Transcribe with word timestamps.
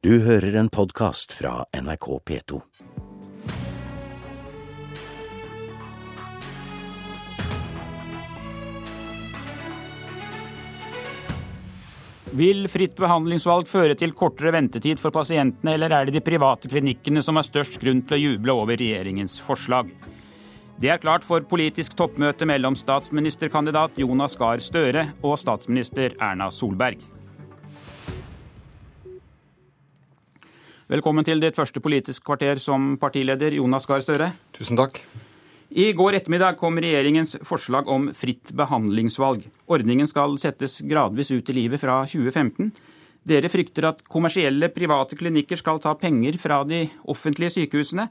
Du 0.00 0.14
hører 0.24 0.54
en 0.56 0.68
podkast 0.72 1.34
fra 1.36 1.66
NRK 1.76 2.06
P2. 2.24 2.58
Vil 12.32 12.64
fritt 12.72 12.96
behandlingsvalg 12.96 13.68
føre 13.68 13.92
til 14.00 14.16
kortere 14.16 14.54
ventetid 14.56 14.96
for 15.04 15.12
pasientene, 15.12 15.76
eller 15.76 15.92
er 15.92 16.08
det 16.08 16.16
de 16.16 16.24
private 16.24 16.72
klinikkene 16.72 17.20
som 17.20 17.36
har 17.36 17.44
størst 17.44 17.76
grunn 17.84 18.00
til 18.00 18.16
å 18.16 18.22
juble 18.24 18.56
over 18.56 18.80
regjeringens 18.80 19.36
forslag? 19.44 19.92
Det 20.80 20.88
er 20.88 21.04
klart 21.04 21.28
for 21.28 21.44
politisk 21.44 22.00
toppmøte 22.00 22.48
mellom 22.48 22.72
statsministerkandidat 22.72 24.00
Jonas 24.00 24.40
Gahr 24.40 24.64
Støre 24.64 25.10
og 25.20 25.36
statsminister 25.44 26.16
Erna 26.16 26.48
Solberg. 26.48 27.19
Velkommen 30.90 31.22
til 31.22 31.38
ditt 31.38 31.54
første 31.54 31.78
politiske 31.78 32.24
kvarter 32.26 32.58
som 32.58 32.96
partileder, 32.98 33.54
Jonas 33.54 33.84
Gahr 33.86 34.02
Støre. 34.02 34.32
Tusen 34.56 34.74
takk. 34.74 34.96
I 35.70 35.92
går 35.94 36.16
ettermiddag 36.18 36.56
kom 36.58 36.80
regjeringens 36.82 37.36
forslag 37.46 37.86
om 37.86 38.08
fritt 38.18 38.50
behandlingsvalg. 38.58 39.44
Ordningen 39.70 40.10
skal 40.10 40.34
settes 40.42 40.80
gradvis 40.82 41.30
ut 41.30 41.46
i 41.46 41.56
livet 41.60 41.78
fra 41.78 42.00
2015. 42.10 42.72
Dere 43.22 43.52
frykter 43.54 43.86
at 43.92 44.02
kommersielle 44.10 44.72
private 44.74 45.14
klinikker 45.14 45.62
skal 45.62 45.78
ta 45.78 45.94
penger 45.94 46.40
fra 46.42 46.64
de 46.66 46.82
offentlige 47.06 47.60
sykehusene. 47.60 48.08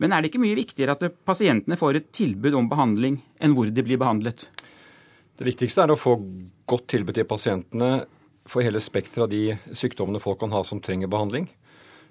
Men 0.00 0.16
er 0.16 0.24
det 0.24 0.32
ikke 0.32 0.40
mye 0.46 0.56
viktigere 0.56 0.96
at 0.96 1.20
pasientene 1.28 1.76
får 1.76 2.00
et 2.00 2.10
tilbud 2.16 2.56
om 2.56 2.72
behandling, 2.72 3.20
enn 3.44 3.52
hvor 3.52 3.68
de 3.68 3.84
blir 3.84 4.00
behandlet? 4.00 4.48
Det 5.36 5.52
viktigste 5.52 5.84
er 5.84 5.92
å 5.92 6.00
få 6.00 6.16
godt 6.64 6.94
tilbud 6.96 7.12
til 7.12 7.28
pasientene 7.28 8.06
for 8.48 8.64
hele 8.64 8.80
spekteret 8.80 9.28
av 9.28 9.34
de 9.36 9.76
sykdommene 9.76 10.22
folk 10.22 10.40
kan 10.40 10.56
ha 10.56 10.64
som 10.64 10.80
trenger 10.80 11.12
behandling. 11.12 11.52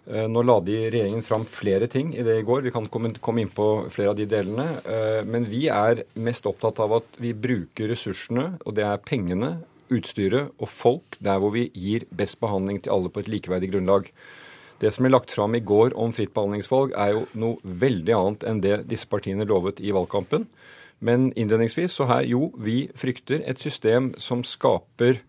Eh, 0.10 0.26
nå 0.26 0.41
la 0.41 0.58
de 0.66 0.78
regjeringen 0.90 1.22
fram 1.26 1.44
flere 1.46 1.88
ting 1.91 2.16
i 2.18 2.23
det 2.26 2.40
i 2.40 2.46
går. 2.46 2.64
Vi 2.66 2.73
kan 2.73 2.88
komme 2.90 3.12
inn 3.44 3.53
på 3.53 3.67
flere 3.94 4.14
av 4.14 4.17
de 4.17 4.25
delene. 4.30 4.67
Eh, 4.81 5.22
men 5.28 5.45
vi 5.50 5.67
er 5.70 6.03
mest 6.17 6.48
opptatt 6.50 6.81
av 6.81 6.98
at 7.02 7.20
vi 7.22 7.36
bruker 7.38 7.92
ressursene, 7.92 8.56
og 8.66 8.75
det 8.80 8.88
er 8.88 9.03
pengene, 9.06 9.59
utstyret 9.92 10.53
og 10.56 10.70
folk, 10.72 11.17
der 11.20 11.42
hvor 11.44 11.52
vi 11.53 11.67
gir 11.75 12.08
best 12.16 12.40
behandling 12.40 12.80
til 12.81 12.95
alle 12.95 13.12
på 13.12 13.22
et 13.22 13.30
likeverdig 13.30 13.73
grunnlag. 13.73 14.08
Det 14.81 14.90
som 14.90 15.06
ble 15.06 15.12
lagt 15.12 15.34
fram 15.36 15.53
i 15.53 15.62
går 15.62 15.94
om 16.00 16.14
fritt 16.16 16.31
behandlingsvalg, 16.34 16.95
er 16.97 17.12
jo 17.14 17.25
noe 17.38 17.59
veldig 17.62 18.16
annet 18.18 18.45
enn 18.50 18.62
det 18.64 18.78
disse 18.90 19.09
partiene 19.12 19.45
lovet 19.45 19.84
i 19.84 19.92
valgkampen. 19.94 20.47
Men 21.02 21.30
innledningsvis 21.36 21.94
så 21.97 22.08
her, 22.09 22.23
jo, 22.30 22.50
vi 22.58 22.88
frykter 22.97 23.44
et 23.45 23.62
system 23.62 24.14
som 24.22 24.45
skaper 24.47 25.22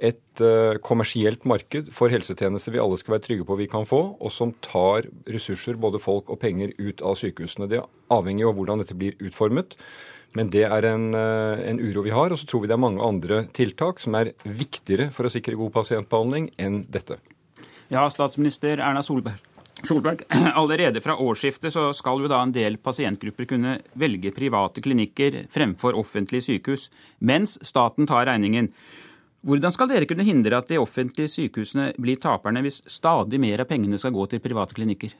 et 0.00 0.42
uh, 0.44 0.78
kommersielt 0.84 1.44
marked 1.48 1.90
for 1.94 2.12
helsetjenester 2.12 2.74
vi 2.74 2.80
alle 2.82 2.98
skal 3.00 3.16
være 3.16 3.26
trygge 3.26 3.46
på 3.48 3.58
vi 3.60 3.68
kan 3.70 3.84
få, 3.88 4.00
og 4.16 4.32
som 4.32 4.54
tar 4.64 5.08
ressurser, 5.28 5.76
både 5.80 6.00
folk 6.02 6.32
og 6.32 6.40
penger, 6.40 6.72
ut 6.80 7.04
av 7.04 7.18
sykehusene. 7.20 7.68
Det 7.70 7.82
avhenger 8.12 8.46
jo 8.46 8.52
av 8.52 8.56
hvordan 8.58 8.82
dette 8.82 8.96
blir 8.96 9.18
utformet. 9.20 9.76
Men 10.38 10.50
det 10.54 10.62
er 10.68 10.86
en, 10.86 11.10
uh, 11.12 11.58
en 11.66 11.82
uro 11.82 12.04
vi 12.06 12.14
har. 12.14 12.32
Og 12.32 12.40
så 12.40 12.48
tror 12.48 12.64
vi 12.64 12.70
det 12.70 12.78
er 12.78 12.84
mange 12.86 13.04
andre 13.04 13.44
tiltak 13.56 14.00
som 14.02 14.16
er 14.18 14.32
viktigere 14.46 15.10
for 15.14 15.26
å 15.26 15.32
sikre 15.32 15.58
god 15.58 15.74
pasientbehandling 15.74 16.52
enn 16.60 16.84
dette. 16.88 17.18
Ja, 17.90 18.06
statsminister 18.12 18.78
Erna 18.78 19.02
Solberg. 19.02 19.50
Solberg, 19.82 20.22
Allerede 20.60 21.00
fra 21.02 21.16
årsskiftet 21.18 21.74
så 21.74 21.88
skal 21.96 22.22
jo 22.22 22.30
da 22.30 22.40
en 22.44 22.54
del 22.54 22.78
pasientgrupper 22.82 23.48
kunne 23.50 23.76
velge 23.98 24.32
private 24.36 24.82
klinikker 24.84 25.44
fremfor 25.52 25.98
offentlige 25.98 26.46
sykehus, 26.50 26.88
mens 27.18 27.56
staten 27.66 28.08
tar 28.10 28.28
regningen. 28.28 28.70
Hvordan 29.46 29.72
skal 29.72 29.88
dere 29.88 30.08
kunne 30.08 30.26
hindre 30.26 30.58
at 30.60 30.68
de 30.68 30.78
offentlige 30.80 31.32
sykehusene 31.32 31.90
blir 32.00 32.20
taperne 32.20 32.60
hvis 32.64 32.82
stadig 32.90 33.40
mer 33.40 33.62
av 33.62 33.70
pengene 33.70 33.98
skal 34.00 34.12
gå 34.12 34.26
til 34.28 34.42
private 34.44 34.76
klinikker? 34.76 35.14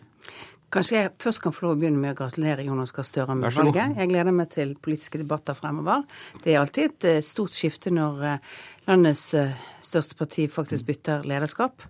Kanskje 0.71 0.99
jeg 1.01 1.11
først 1.19 1.41
kan 1.43 1.55
få 1.55 1.65
lov 1.65 1.73
å 1.73 1.79
begynne 1.81 1.99
med 1.99 2.13
å 2.13 2.19
gratulere 2.21 2.63
Jonas 2.63 2.93
Gahr 2.95 3.07
Støre 3.09 3.35
med 3.35 3.51
valget. 3.57 3.97
Jeg 3.99 4.11
gleder 4.13 4.35
meg 4.37 4.53
til 4.53 4.77
politiske 4.79 5.19
debatter 5.19 5.57
fremover. 5.59 6.05
Det 6.45 6.53
er 6.53 6.61
alltid 6.61 6.85
et 6.85 7.07
eh, 7.11 7.23
stort 7.27 7.57
skifte 7.57 7.91
når 7.91 8.23
eh, 8.29 8.53
landets 8.87 9.25
eh, 9.35 9.57
største 9.83 10.15
parti 10.21 10.47
faktisk 10.53 10.87
bytter 10.93 11.27
lederskap. 11.27 11.83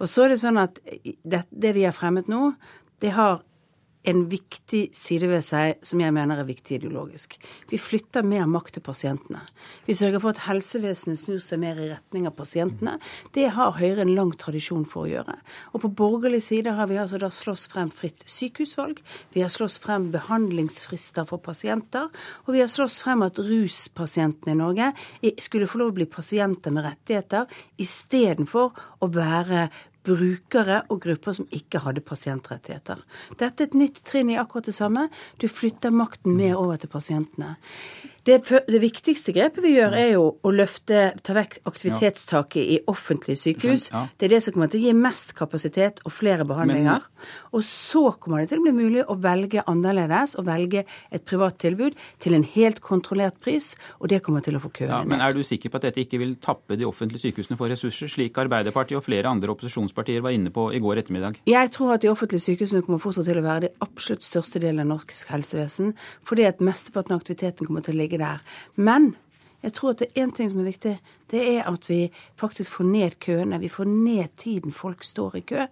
Og 0.00 0.08
så 0.08 0.24
er 0.24 0.32
det 0.32 0.40
sånn 0.40 0.62
at 0.62 0.80
det, 0.80 1.42
det 1.50 1.74
vi 1.76 1.84
har 1.84 1.96
fremmet 1.96 2.30
nå, 2.32 2.54
det 3.04 3.12
har 3.18 3.42
en 4.08 4.24
viktig 4.30 4.82
side 4.98 5.28
ved 5.30 5.44
seg 5.46 5.82
som 5.86 6.00
jeg 6.02 6.14
mener 6.14 6.40
er 6.40 6.46
viktig 6.48 6.80
ideologisk. 6.80 7.36
Vi 7.70 7.78
flytter 7.78 8.26
mer 8.26 8.48
makt 8.50 8.76
til 8.76 8.84
pasientene. 8.84 9.42
Vi 9.86 9.94
sørger 9.98 10.22
for 10.22 10.34
at 10.34 10.42
helsevesenet 10.48 11.20
snur 11.20 11.38
seg 11.42 11.60
mer 11.62 11.78
i 11.78 11.90
retning 11.92 12.26
av 12.26 12.34
pasientene. 12.38 12.96
Det 13.34 13.48
har 13.54 13.76
Høyre 13.78 14.02
en 14.04 14.14
lang 14.16 14.32
tradisjon 14.38 14.84
for 14.88 15.06
å 15.06 15.12
gjøre. 15.12 15.36
Og 15.72 15.84
på 15.84 15.92
borgerlig 16.02 16.42
side 16.44 16.74
har 16.74 16.90
vi 16.90 16.98
altså 17.00 17.20
da 17.22 17.30
slåss 17.32 17.68
frem 17.72 17.92
fritt 17.94 18.26
sykehusvalg. 18.26 18.98
Vi 19.34 19.44
har 19.44 19.52
slåss 19.52 19.78
frem 19.82 20.10
behandlingsfrister 20.14 21.28
for 21.30 21.42
pasienter. 21.42 22.10
Og 22.46 22.56
vi 22.56 22.64
har 22.64 22.70
slåss 22.70 22.98
frem 23.04 23.22
at 23.26 23.38
ruspasientene 23.38 24.56
i 24.56 24.58
Norge 24.58 24.90
skulle 25.42 25.70
få 25.70 25.80
lov 25.80 25.94
å 25.94 25.98
bli 26.00 26.10
pasienter 26.10 26.74
med 26.74 26.88
rettigheter 26.88 27.46
istedenfor 27.82 28.74
å 29.02 29.10
være 29.12 29.68
brukere 30.06 30.82
og 30.90 31.02
grupper 31.04 31.36
som 31.38 31.48
ikke 31.54 31.82
hadde 31.84 32.04
pasientrettigheter. 32.04 33.02
Dette 33.38 33.64
er 33.64 33.70
et 33.70 33.78
nytt 33.78 34.02
trinn 34.08 34.32
i 34.32 34.38
akkurat 34.40 34.68
det 34.68 34.76
samme. 34.76 35.08
Du 35.38 35.48
flytter 35.50 35.94
makten 35.94 36.36
med 36.36 36.56
over 36.58 36.80
til 36.80 36.90
pasientene. 36.92 37.56
Det, 38.22 38.36
det, 38.70 38.78
viktigste 38.78 39.32
grepet 39.34 39.64
vi 39.64 39.72
gjør, 39.74 39.94
er 39.98 40.12
jo 40.12 40.26
å 40.46 40.50
løfte, 40.54 41.08
ta 41.26 41.34
vekk 41.34 41.56
aktivitetstaket 41.66 42.68
i 42.70 42.76
offentlige 42.90 43.40
sykehus. 43.40 43.88
Det 43.90 44.28
er 44.28 44.34
det 44.36 44.38
som 44.44 44.54
kommer 44.54 44.70
til 44.70 44.78
å 44.78 44.84
gi 44.84 44.92
mest 44.94 45.32
kapasitet 45.34 45.98
og 46.06 46.14
flere 46.14 46.46
behandlinger. 46.46 47.02
Og 47.50 47.64
så 47.66 48.04
kommer 48.22 48.44
det 48.44 48.52
til 48.52 48.62
å 48.62 48.66
bli 48.68 48.74
mulig 48.76 49.02
å 49.02 49.16
velge 49.18 49.64
annerledes, 49.66 50.36
og 50.38 50.46
velge 50.46 50.84
et 50.86 51.26
privat 51.26 51.58
tilbud 51.64 51.98
til 52.22 52.38
en 52.38 52.46
helt 52.54 52.78
kontrollert 52.84 53.40
pris, 53.42 53.72
og 53.98 54.12
det 54.14 54.22
kommer 54.22 54.44
til 54.46 54.54
å 54.54 54.62
få 54.62 54.70
køene 54.70 55.00
ja. 55.00 55.02
Men 55.08 55.24
er 55.24 55.34
du 55.34 55.42
sikker 55.46 55.72
på 55.72 55.80
at 55.80 55.88
dette 55.88 56.04
ikke 56.04 56.22
vil 56.22 56.36
tappe 56.42 56.78
de 56.78 56.86
offentlige 56.86 57.26
sykehusene 57.26 57.58
for 57.58 57.74
ressurser, 57.74 58.10
slik 58.12 58.38
Arbeiderpartiet 58.38 59.00
og 59.00 59.06
flere 59.08 59.34
andre 59.34 59.50
opposisjonspartier 59.50 59.91
var 59.96 60.30
inne 60.30 60.50
på 60.50 60.68
i 60.72 60.80
går 60.82 61.02
ettermiddag? 61.02 61.40
Jeg 61.46 61.70
tror 61.74 61.94
at 61.94 62.02
de 62.02 62.10
offentlige 62.10 62.40
sykehusene 62.40 62.82
kommer 62.82 63.02
fortsatt 63.02 63.28
til 63.28 63.40
å 63.40 63.44
være 63.44 63.66
det 63.66 63.72
absolutt 63.84 64.24
største 64.24 64.62
delen 64.62 64.84
av 64.84 64.90
norsk 64.94 65.28
helsevesen, 65.30 65.94
fordi 66.24 66.46
at 66.48 66.60
mesteparten 66.60 67.14
av 67.14 67.22
aktiviteten 67.22 67.66
kommer 67.66 67.84
til 67.84 67.96
å 67.96 68.02
ligge 68.02 68.20
der. 68.22 68.42
Men 68.76 69.14
jeg 69.62 69.76
tror 69.76 69.92
at 69.92 70.02
det 70.02 70.08
er 70.10 70.24
én 70.24 70.32
ting 70.34 70.50
som 70.50 70.62
er 70.62 70.70
viktig 70.72 70.96
det 71.32 71.42
er 71.56 71.68
at 71.68 71.88
vi 71.88 72.06
faktisk 72.40 72.76
får 72.76 72.84
ned 72.84 73.18
køene. 73.24 73.60
Vi 73.60 73.70
får 73.72 73.88
ned 73.88 74.34
tiden 74.36 74.72
folk 74.72 75.04
står 75.04 75.36
i 75.36 75.44
kø. 75.48 75.66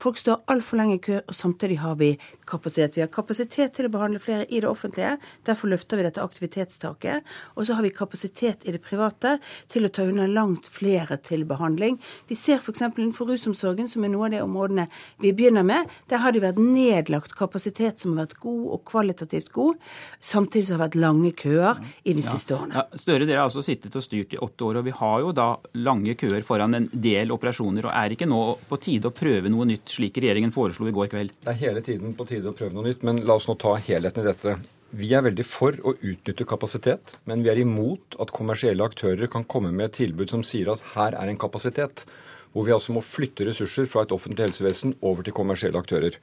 Folk 0.00 0.18
står 0.18 0.42
altfor 0.50 0.80
lenge 0.80 0.96
i 0.96 1.02
kø, 1.04 1.18
og 1.28 1.34
samtidig 1.36 1.78
har 1.82 1.98
vi 2.00 2.14
kapasitet. 2.48 2.96
Vi 2.96 3.04
har 3.04 3.12
kapasitet 3.12 3.74
til 3.76 3.88
å 3.88 3.92
behandle 3.92 4.22
flere 4.22 4.46
i 4.48 4.62
det 4.62 4.68
offentlige. 4.70 5.18
Derfor 5.46 5.70
løfter 5.72 6.00
vi 6.00 6.06
dette 6.06 6.24
aktivitetstaket. 6.24 7.28
Og 7.56 7.68
så 7.68 7.76
har 7.76 7.84
vi 7.84 7.92
kapasitet 7.94 8.64
i 8.64 8.74
det 8.74 8.80
private 8.84 9.36
til 9.70 9.86
å 9.86 9.92
ta 9.92 10.06
unna 10.08 10.26
langt 10.30 10.70
flere 10.72 11.18
til 11.20 11.44
behandling. 11.48 11.98
Vi 12.28 12.38
ser 12.38 12.62
f.eks. 12.62 12.82
innenfor 12.88 13.28
rusomsorgen, 13.30 13.90
som 13.92 14.04
er 14.04 14.14
noe 14.14 14.30
av 14.30 14.36
de 14.36 14.42
områdene 14.44 14.88
vi 15.22 15.34
begynner 15.36 15.66
med. 15.66 15.92
Der 16.10 16.24
har 16.24 16.32
det 16.32 16.42
vært 16.44 16.60
nedlagt 16.62 17.36
kapasitet 17.38 18.00
som 18.00 18.16
har 18.16 18.26
vært 18.26 18.40
god 18.42 18.64
og 18.78 18.84
kvalitativt 18.88 19.52
god, 19.52 19.76
samtidig 20.20 20.66
som 20.66 20.76
det 20.76 20.80
har 20.80 20.86
vært 20.86 21.00
lange 21.02 21.34
køer 21.36 21.82
i 22.02 22.16
de 22.16 22.24
ja. 22.24 22.32
siste 22.32 22.56
årene. 22.56 22.80
Ja, 22.80 23.02
Støre, 23.02 23.26
dere 23.28 23.42
har 23.42 23.50
altså 23.50 23.64
sittet 23.64 23.96
og 23.98 24.04
styrt 24.04 24.34
i 24.34 24.40
åtte 24.40 24.64
år. 24.64 24.80
og 24.80 24.88
vi 24.88 24.94
har 25.02 25.22
jo 25.24 25.32
da 25.34 25.48
lange 25.82 26.14
køer 26.18 26.44
foran 26.46 26.78
en 26.78 26.86
del 26.92 27.32
operasjoner. 27.34 27.88
og 27.88 27.96
Er 27.98 28.14
ikke 28.14 28.28
nå 28.30 28.42
på 28.70 28.78
tide 28.82 29.10
å 29.10 29.16
prøve 29.16 29.50
noe 29.50 29.66
nytt, 29.66 29.90
slik 29.90 30.20
regjeringen 30.22 30.54
foreslo 30.54 30.86
i 30.86 30.94
går 30.94 31.10
kveld? 31.10 31.34
Det 31.42 31.50
er 31.50 31.58
hele 31.64 31.82
tiden 31.82 32.14
på 32.18 32.26
tide 32.28 32.52
å 32.52 32.56
prøve 32.56 32.76
noe 32.76 32.86
nytt, 32.86 33.02
men 33.06 33.24
la 33.26 33.38
oss 33.40 33.48
nå 33.50 33.58
ta 33.58 33.74
helheten 33.82 34.22
i 34.22 34.28
dette. 34.30 34.54
Vi 34.92 35.08
er 35.16 35.24
veldig 35.24 35.46
for 35.48 35.78
å 35.88 35.94
utnytte 35.96 36.46
kapasitet, 36.46 37.16
men 37.24 37.42
vi 37.42 37.50
er 37.50 37.62
imot 37.62 38.18
at 38.20 38.34
kommersielle 38.36 38.84
aktører 38.84 39.30
kan 39.32 39.46
komme 39.48 39.72
med 39.72 39.88
et 39.88 39.98
tilbud 40.02 40.30
som 40.30 40.44
sier 40.44 40.68
at 40.68 40.84
her 40.92 41.16
er 41.16 41.32
en 41.32 41.40
kapasitet, 41.40 42.04
hvor 42.52 42.66
vi 42.68 42.74
altså 42.76 42.92
må 42.92 43.00
flytte 43.00 43.46
ressurser 43.48 43.88
fra 43.88 44.04
et 44.04 44.12
offentlig 44.12 44.50
helsevesen 44.50 44.92
over 45.00 45.24
til 45.24 45.34
kommersielle 45.34 45.80
aktører. 45.80 46.18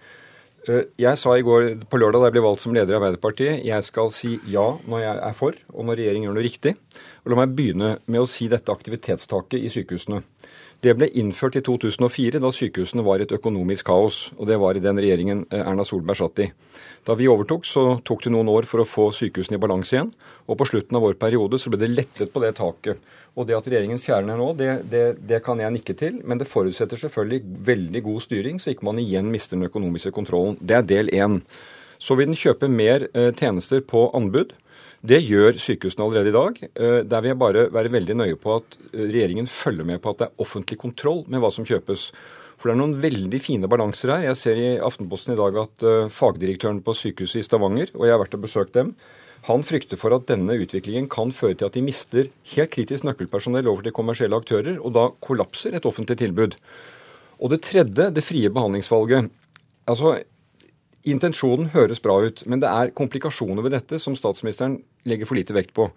Eh, 0.67 0.89
jeg 0.99 1.19
sa 1.19 1.35
i 1.37 1.45
går 1.45 1.85
på 1.89 1.99
lørdag 2.01 2.19
da 2.19 2.29
jeg 2.29 2.35
ble 2.35 2.43
valgt 2.43 2.63
som 2.65 2.75
leder 2.75 2.95
i 2.95 2.99
Arbeiderpartiet, 2.99 3.61
jeg 3.67 3.85
skal 3.87 4.11
si 4.11 4.35
ja 4.51 4.65
når 4.89 5.03
jeg 5.05 5.21
er 5.29 5.37
for, 5.37 5.59
og 5.71 5.87
når 5.87 6.01
regjeringen 6.01 6.27
gjør 6.27 6.39
noe 6.39 6.47
riktig. 6.47 6.75
Og 7.23 7.31
La 7.31 7.39
meg 7.39 7.53
begynne 7.55 7.91
med 8.07 8.23
å 8.23 8.29
si 8.29 8.49
dette 8.51 8.73
aktivitetstaket 8.73 9.61
i 9.61 9.71
sykehusene. 9.71 10.23
Det 10.79 10.93
ble 10.95 11.09
innført 11.19 11.57
i 11.59 11.61
2004, 11.65 12.39
da 12.39 12.49
sykehusene 12.55 13.03
var 13.03 13.19
et 13.19 13.33
økonomisk 13.35 13.89
kaos. 13.89 14.19
Og 14.37 14.47
det 14.47 14.55
var 14.61 14.77
i 14.77 14.83
den 14.83 14.99
regjeringen 15.01 15.41
eh, 15.51 15.59
Erna 15.59 15.83
Solberg 15.83 16.21
satt 16.21 16.39
i. 16.45 16.47
Da 17.07 17.17
vi 17.19 17.27
overtok, 17.27 17.67
så 17.67 17.83
tok 18.07 18.23
det 18.23 18.31
noen 18.31 18.47
år 18.51 18.67
for 18.69 18.79
å 18.79 18.87
få 18.87 19.09
sykehusene 19.15 19.59
i 19.59 19.61
balanse 19.61 19.97
igjen. 19.97 20.13
Og 20.47 20.55
på 20.59 20.69
slutten 20.69 20.95
av 20.95 21.03
vår 21.03 21.17
periode 21.19 21.59
så 21.59 21.73
ble 21.73 21.81
det 21.81 21.91
lettet 21.91 22.31
på 22.31 22.43
det 22.45 22.53
taket. 22.61 23.03
Og 23.35 23.49
det 23.49 23.57
at 23.57 23.67
regjeringen 23.67 23.99
fjerner 23.99 24.39
nå, 24.39 24.53
det, 24.59 24.69
det, 24.91 25.03
det 25.27 25.41
kan 25.43 25.59
jeg 25.59 25.75
nikke 25.75 25.97
til. 25.99 26.21
Men 26.23 26.39
det 26.39 26.47
forutsetter 26.47 27.03
selvfølgelig 27.03 27.59
veldig 27.67 28.03
god 28.07 28.23
styring, 28.29 28.63
så 28.63 28.71
ikke 28.71 28.87
man 28.87 29.03
igjen 29.03 29.27
mister 29.33 29.59
den 29.59 29.67
økonomiske 29.67 30.15
kontrollen. 30.15 30.55
Det 30.63 30.79
er 30.79 30.87
del 30.87 31.11
én. 31.11 31.41
Så 31.99 32.15
vil 32.15 32.31
den 32.31 32.39
kjøpe 32.39 32.71
mer 32.71 33.09
eh, 33.11 33.33
tjenester 33.35 33.83
på 33.83 34.07
anbud. 34.15 34.55
Det 34.99 35.21
gjør 35.23 35.55
sykehusene 35.55 36.03
allerede 36.03 36.31
i 36.31 36.35
dag. 36.35 36.57
Eh, 36.75 36.99
der 37.07 37.23
vil 37.23 37.31
jeg 37.31 37.39
bare 37.39 37.67
være 37.71 37.91
veldig 37.93 38.17
nøye 38.19 38.39
på 38.39 38.57
at 38.57 38.75
eh, 38.91 39.05
regjeringen 39.05 39.47
følger 39.47 39.87
med 39.87 40.01
på 40.03 40.11
at 40.11 40.19
det 40.19 40.27
er 40.27 40.43
offentlig 40.43 40.79
kontroll 40.81 41.23
med 41.31 41.39
hva 41.39 41.51
som 41.55 41.67
kjøpes. 41.67 42.09
For 42.59 42.67
det 42.67 42.73
er 42.73 42.81
noen 42.81 42.97
veldig 42.99 43.39
fine 43.39 43.69
balanser 43.71 44.11
her. 44.11 44.25
Jeg 44.27 44.39
ser 44.41 44.59
i 44.59 44.73
Aftenposten 44.83 45.31
i 45.31 45.39
dag 45.39 45.55
at 45.61 45.85
uh, 45.87 46.11
fagdirektøren 46.11 46.81
på 46.83 46.91
sykehuset 46.91 47.39
i 47.39 47.45
Stavanger, 47.47 47.93
og 47.95 48.03
jeg 48.03 48.11
har 48.11 48.19
vært 48.19 48.35
og 48.35 48.43
besøkt 48.43 48.75
dem, 48.75 48.89
han 49.47 49.63
frykter 49.63 49.95
for 49.95 50.11
at 50.11 50.25
denne 50.27 50.57
utviklingen 50.59 51.07
kan 51.07 51.31
føre 51.31 51.55
til 51.55 51.69
at 51.69 51.77
de 51.77 51.83
mister 51.85 52.27
helt 52.51 52.73
kritisk 52.73 53.05
nøkkelpersonell 53.07 53.69
over 53.71 53.85
til 53.85 53.95
kommersielle 53.95 54.35
aktører, 54.35 54.75
og 54.83 54.91
da 54.97 55.05
kollapser 55.23 55.77
et 55.79 55.87
offentlig 55.87 56.19
tilbud. 56.19 56.57
Og 57.39 57.53
det 57.55 57.61
tredje, 57.63 58.09
det 58.11 58.25
frie 58.27 58.51
behandlingsvalget. 58.51 59.31
Altså, 59.87 60.17
Intensjonen 61.07 61.69
høres 61.71 62.01
bra 62.03 62.17
ut, 62.25 62.41
men 62.49 62.59
det 62.59 62.67
er 62.67 62.91
komplikasjoner 62.95 63.63
ved 63.63 63.75
dette 63.77 63.99
som 64.03 64.17
statsministeren 64.19 64.81
legger 65.07 65.29
for 65.29 65.39
lite 65.39 65.55
vekt 65.55 65.71
på. 65.77 65.87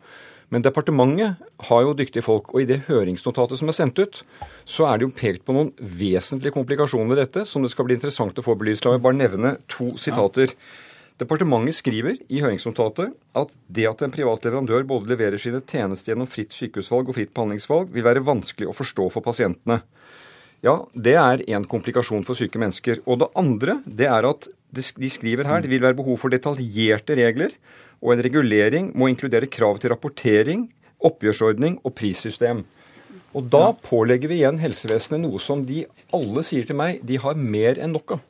Men 0.52 0.62
departementet 0.62 1.40
har 1.66 1.82
jo 1.82 1.94
dyktige 1.96 2.22
folk, 2.22 2.52
og 2.52 2.62
i 2.62 2.68
det 2.68 2.82
høringsnotatet 2.90 3.58
som 3.58 3.72
er 3.72 3.76
sendt 3.78 3.98
ut, 3.98 4.20
så 4.68 4.86
er 4.90 5.00
det 5.00 5.08
jo 5.08 5.16
pekt 5.16 5.46
på 5.48 5.56
noen 5.56 5.72
vesentlige 5.80 6.54
komplikasjoner 6.54 7.14
ved 7.14 7.22
dette 7.22 7.46
som 7.48 7.64
det 7.64 7.72
skal 7.72 7.88
bli 7.88 7.96
interessant 7.96 8.38
å 8.38 8.44
få 8.44 8.54
belyst. 8.60 8.84
La 8.84 8.92
meg 8.94 9.04
bare 9.06 9.18
nevne 9.18 9.54
to 9.72 9.94
sitater. 9.98 10.52
Departementet 11.22 11.78
skriver 11.78 12.20
i 12.28 12.42
høringsnotatet 12.44 13.16
at 13.38 13.56
det 13.72 13.88
at 13.88 14.04
en 14.04 14.12
privat 14.12 14.44
leverandør 14.44 14.84
både 14.88 15.14
leverer 15.14 15.40
sine 15.40 15.62
tjenester 15.64 16.12
gjennom 16.12 16.28
fritt 16.30 16.52
sykehusvalg 16.52 17.08
og 17.08 17.16
fritt 17.16 17.32
behandlingsvalg, 17.32 17.88
vil 17.94 18.06
være 18.06 18.24
vanskelig 18.26 18.68
å 18.68 18.76
forstå 18.76 19.08
for 19.16 19.24
pasientene. 19.24 19.80
Ja, 20.62 20.82
det 20.94 21.16
er 21.18 21.42
en 21.56 21.64
komplikasjon 21.66 22.26
for 22.28 22.38
syke 22.38 22.60
mennesker. 22.60 23.00
Og 23.08 23.22
det 23.24 23.32
andre, 23.40 23.80
det 23.88 24.06
er 24.12 24.28
at 24.28 24.52
de 24.72 25.10
skriver 25.12 25.48
her 25.48 25.62
det 25.62 25.70
vil 25.70 25.84
være 25.84 25.98
behov 25.98 26.18
for 26.18 26.32
detaljerte 26.32 27.16
regler, 27.18 27.52
og 28.02 28.14
en 28.14 28.24
regulering 28.24 28.90
må 28.98 29.10
inkludere 29.12 29.46
krav 29.46 29.78
til 29.78 29.92
rapportering, 29.92 30.66
oppgjørsordning 31.02 31.78
og 31.84 31.94
prissystem. 31.94 32.64
Og 33.36 33.48
da 33.52 33.70
pålegger 33.84 34.32
vi 34.32 34.40
igjen 34.40 34.60
helsevesenet 34.60 35.22
noe 35.24 35.40
som 35.40 35.64
de 35.68 35.84
alle 36.12 36.44
sier 36.44 36.66
til 36.68 36.76
meg 36.78 37.00
de 37.06 37.20
har 37.20 37.38
mer 37.38 37.80
enn 37.80 37.94
nok 37.96 38.16
av. 38.16 38.24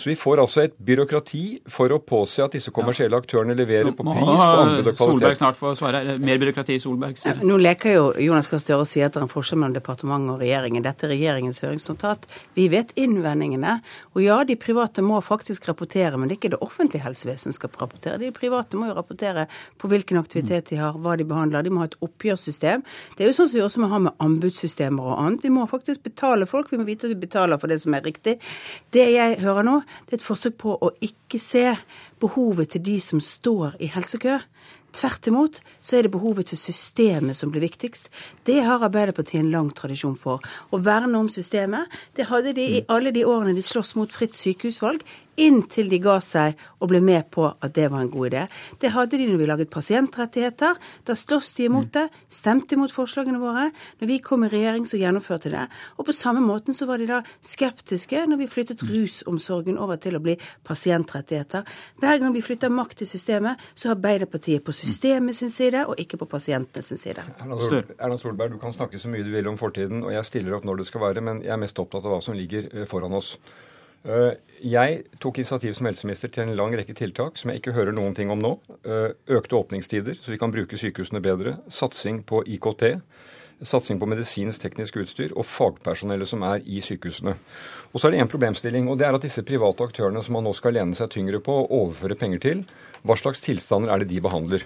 Så 0.00 0.08
vi 0.08 0.16
får 0.16 0.40
altså 0.40 0.62
et 0.64 0.76
byråkrati 0.80 1.42
for 1.68 1.92
å 1.92 1.98
påse 2.00 2.40
at 2.40 2.54
disse 2.56 2.72
kommersielle 2.72 3.18
aktørene 3.20 3.52
leverer 3.52 3.92
på 3.92 4.04
pris, 4.06 4.40
på 4.40 4.46
anbud 4.62 4.78
og 4.78 4.94
kvalitet. 4.96 5.00
Solberg 5.00 5.36
snart 5.36 5.58
får 5.58 5.74
svare. 5.76 6.00
Mer 6.24 6.38
byråkrati, 6.40 6.78
i 6.78 6.80
Solberg. 6.80 7.18
Ja, 7.26 7.34
nå 7.44 7.58
leker 7.60 7.92
jo 7.92 8.06
Jonas 8.24 8.48
Gahr 8.48 8.62
Støre 8.62 8.86
og 8.86 8.88
sier 8.88 9.10
at 9.10 9.16
det 9.16 9.20
er 9.20 9.26
en 9.26 9.32
forskjell 9.32 9.60
mellom 9.60 9.74
departementet 9.76 10.32
og 10.32 10.40
regjeringen. 10.40 10.86
Dette 10.86 11.04
er 11.04 11.12
regjeringens 11.12 11.60
høringsnotat. 11.60 12.24
Vi 12.56 12.64
vet 12.72 12.94
innvendingene. 12.96 13.74
Og 14.14 14.22
ja, 14.24 14.38
de 14.48 14.56
private 14.60 15.04
må 15.04 15.20
faktisk 15.26 15.68
rapportere, 15.68 16.16
men 16.16 16.30
det 16.30 16.38
er 16.38 16.40
ikke 16.40 16.52
det 16.54 16.62
offentlige 16.64 17.04
helsevesenet 17.04 17.58
som 17.58 17.58
skal 17.58 17.74
rapportere. 17.82 18.16
De 18.24 18.32
private 18.32 18.80
må 18.80 18.88
jo 18.88 18.96
rapportere 18.96 19.44
på 19.76 19.92
hvilken 19.92 20.22
aktivitet 20.22 20.72
de 20.72 20.80
har, 20.80 20.96
hva 20.96 21.18
de 21.20 21.28
behandler. 21.28 21.68
De 21.68 21.74
må 21.76 21.84
ha 21.84 21.90
et 21.90 21.98
oppgjørssystem. 22.08 22.86
Det 23.18 23.26
er 23.26 23.34
jo 23.34 23.36
sånn 23.36 23.52
som 23.52 23.60
vi 23.60 23.66
også 23.68 23.84
må 23.84 23.92
ha 23.92 24.00
med 24.08 24.24
anbudssystemer 24.24 25.12
og 25.12 25.20
annet. 25.26 25.44
Vi 25.44 25.52
må 25.52 25.68
faktisk 25.68 26.08
betale 26.08 26.48
folk. 26.48 26.72
Vi 26.72 26.80
må 26.80 26.88
vite 26.88 27.04
at 27.04 27.12
vi 27.12 27.20
betaler 27.20 27.60
for 27.60 27.68
det 27.68 27.82
som 27.84 28.00
er 28.00 28.08
riktig. 28.08 28.38
Det 28.96 29.06
jeg 29.12 29.40
hører 29.44 29.68
nå, 29.68 29.78
det 30.06 30.14
er 30.14 30.20
et 30.20 30.26
forsøk 30.26 30.58
på 30.60 30.76
å 30.76 30.92
ikke 31.04 31.40
se 31.42 31.66
behovet 32.22 32.74
til 32.74 32.84
de 32.86 32.98
som 33.02 33.22
står 33.22 33.78
i 33.82 33.90
helsekø. 33.92 34.38
Tvert 34.96 35.28
imot 35.30 35.60
så 35.78 35.96
er 35.96 36.06
det 36.06 36.12
behovet 36.14 36.50
til 36.50 36.58
systemet 36.58 37.38
som 37.38 37.52
blir 37.52 37.62
viktigst. 37.62 38.10
Det 38.46 38.58
har 38.66 38.82
Arbeiderpartiet 38.82 39.44
en 39.44 39.52
lang 39.52 39.70
tradisjon 39.76 40.16
for. 40.18 40.42
Å 40.74 40.80
verne 40.82 41.20
om 41.20 41.30
systemet. 41.30 41.90
Det 42.18 42.26
hadde 42.30 42.56
de 42.58 42.66
i 42.80 42.84
alle 42.90 43.12
de 43.14 43.26
årene 43.26 43.54
de 43.54 43.64
sloss 43.66 43.94
mot 43.98 44.10
fritt 44.10 44.34
sykehusvalg 44.34 45.04
inntil 45.36 45.90
de 45.90 46.00
ga 46.02 46.16
seg 46.24 46.58
og 46.80 46.90
ble 46.90 47.00
med 47.04 47.28
på 47.32 47.46
at 47.46 47.74
det 47.76 47.86
var 47.92 48.02
en 48.02 48.10
god 48.10 48.30
idé. 48.30 48.42
Det 48.82 48.90
hadde 48.94 49.20
de 49.20 49.28
når 49.30 49.40
vi 49.40 49.48
laget 49.48 49.70
pasientrettigheter. 49.70 50.78
Da 51.06 51.16
sloss 51.18 51.52
de 51.56 51.68
imot 51.68 51.92
det, 51.94 52.06
stemte 52.32 52.74
imot 52.76 52.94
forslagene 52.94 53.40
våre. 53.40 53.68
Når 54.00 54.10
vi 54.10 54.18
kom 54.24 54.44
i 54.44 54.50
regjering, 54.52 54.88
så 54.88 55.00
gjennomførte 55.00 55.50
de 55.50 55.56
det. 55.58 55.66
Og 55.98 56.08
på 56.08 56.16
samme 56.16 56.42
måten 56.44 56.76
så 56.76 56.88
var 56.90 56.98
de 57.00 57.08
da 57.10 57.22
skeptiske 57.46 58.26
når 58.26 58.42
vi 58.42 58.50
flyttet 58.50 58.84
rusomsorgen 58.88 59.78
over 59.78 60.00
til 60.02 60.18
å 60.18 60.22
bli 60.24 60.36
pasientrettigheter. 60.66 61.66
Hver 62.02 62.20
gang 62.20 62.34
vi 62.34 62.44
flytter 62.44 62.72
makt 62.72 63.00
til 63.02 63.10
systemet, 63.10 63.60
så 63.74 63.92
har 63.92 63.98
Arbeiderpartiet 64.00 64.64
på 64.64 64.72
systemet 64.72 65.36
sin 65.36 65.50
side 65.52 65.82
og 65.86 65.98
ikke 66.00 66.16
på 66.22 66.28
pasientene 66.30 66.82
sin 66.82 66.98
side. 66.98 67.24
Erna 67.40 68.16
Solberg, 68.16 68.54
du 68.54 68.60
kan 68.62 68.72
snakke 68.72 68.98
så 68.98 69.10
mye 69.12 69.24
du 69.26 69.32
vil 69.34 69.48
om 69.50 69.58
fortiden, 69.60 70.04
og 70.04 70.14
jeg 70.14 70.24
stiller 70.24 70.56
opp 70.56 70.64
når 70.64 70.80
det 70.80 70.86
skal 70.88 71.04
være, 71.04 71.24
men 71.24 71.42
jeg 71.44 71.52
er 71.52 71.60
mest 71.60 71.78
opptatt 71.82 72.06
av 72.06 72.14
hva 72.14 72.22
som 72.24 72.38
ligger 72.38 72.70
eh, 72.72 72.86
foran 72.88 73.16
oss. 73.18 73.34
Eh, 74.00 74.32
jeg 74.64 75.02
tok 75.20 75.42
initiativ 75.42 75.74
som 75.76 75.88
helseminister 75.90 76.30
til 76.32 76.46
en 76.46 76.56
lang 76.56 76.72
rekke 76.76 76.94
tiltak 76.96 77.36
som 77.36 77.50
jeg 77.52 77.60
ikke 77.60 77.74
hører 77.76 77.92
noen 77.96 78.16
ting 78.16 78.32
om 78.32 78.40
nå. 78.40 78.54
Eh, 78.80 79.12
økte 79.36 79.58
åpningstider, 79.58 80.16
så 80.16 80.32
vi 80.32 80.38
kan 80.40 80.52
bruke 80.52 80.78
sykehusene 80.80 81.20
bedre. 81.24 81.58
Satsing 81.68 82.22
på 82.24 82.40
IKT. 82.56 83.02
Satsing 83.60 84.00
på 84.00 84.08
medisinsk 84.08 84.62
teknisk 84.62 84.96
utstyr 85.02 85.34
og 85.36 85.44
fagpersonellet 85.44 86.28
som 86.28 86.46
er 86.48 86.64
i 86.64 86.80
sykehusene. 86.80 87.34
Og 87.92 88.00
så 88.00 88.08
er 88.08 88.14
det 88.14 88.22
én 88.24 88.32
problemstilling, 88.32 88.88
og 88.88 88.96
det 88.96 89.04
er 89.06 89.18
at 89.18 89.26
disse 89.26 89.44
private 89.44 89.84
aktørene 89.84 90.22
som 90.24 90.38
man 90.38 90.48
nå 90.48 90.54
skal 90.56 90.78
lene 90.78 90.96
seg 90.96 91.12
tyngre 91.12 91.42
på 91.44 91.58
og 91.66 91.74
overføre 91.82 92.16
penger 92.16 92.40
til, 92.40 92.64
hva 93.04 93.18
slags 93.20 93.44
tilstander 93.44 93.92
er 93.92 94.00
det 94.00 94.08
de 94.14 94.22
behandler? 94.24 94.64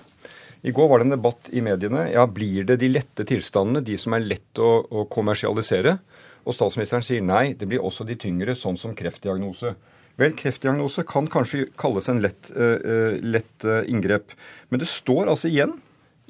I 0.65 0.73
går 0.73 0.89
var 0.89 1.03
det 1.03 1.09
en 1.09 1.17
debatt 1.17 1.51
i 1.53 1.61
mediene. 1.61 2.07
Ja, 2.15 2.23
blir 2.31 2.65
det 2.65 2.79
de 2.81 2.89
lette 2.89 3.27
tilstandene, 3.29 3.83
de 3.85 3.99
som 4.01 4.15
er 4.15 4.25
lett 4.25 4.63
å, 4.63 4.79
å 4.87 5.05
kommersialisere? 5.11 5.99
Og 6.45 6.57
statsministeren 6.57 7.05
sier 7.05 7.25
nei, 7.25 7.55
det 7.59 7.69
blir 7.71 7.85
også 7.85 8.07
de 8.09 8.17
tyngre, 8.21 8.57
sånn 8.59 8.79
som 8.81 8.95
kreftdiagnose. 8.97 9.75
Vel, 10.21 10.35
kreftdiagnose 10.39 11.03
kan 11.09 11.27
kanskje 11.31 11.67
kalles 11.81 12.07
en 12.13 12.21
lett, 12.23 12.53
uh, 12.55 13.17
lett 13.25 13.67
uh, 13.67 13.83
inngrep. 13.91 14.37
Men 14.71 14.83
det 14.83 14.91
står 14.91 15.33
altså 15.33 15.51
igjen 15.51 15.75